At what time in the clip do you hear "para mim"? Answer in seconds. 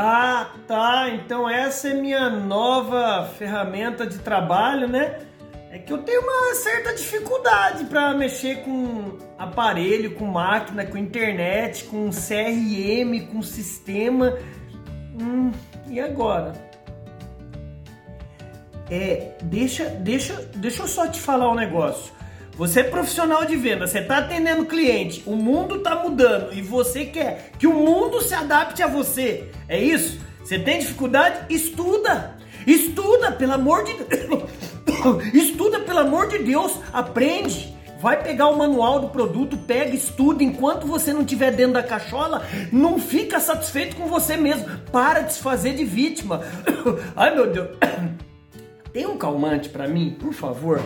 49.68-50.16